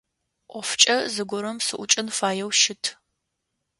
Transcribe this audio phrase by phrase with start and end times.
[0.51, 2.83] Ӏофкӏэ зыгорэм сыӏукӏэн фаеу щыт.